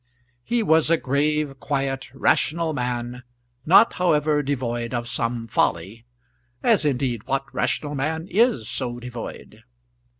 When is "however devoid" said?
3.93-4.95